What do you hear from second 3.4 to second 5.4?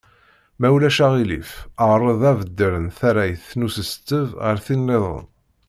n usesteb ɣer tin-nniḍen.